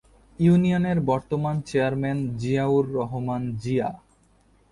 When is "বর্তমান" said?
1.01-1.55